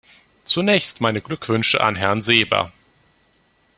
Zunächst 0.45 0.99
meine 1.01 1.21
Glückwünsche 1.21 1.79
an 1.79 1.95
Herrn 1.95 2.23
Seeber. 2.23 2.73